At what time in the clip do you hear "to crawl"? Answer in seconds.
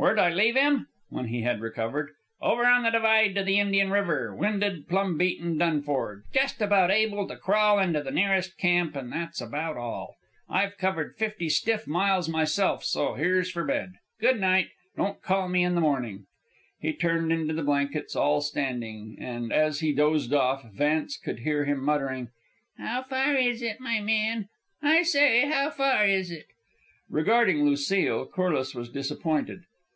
7.26-7.80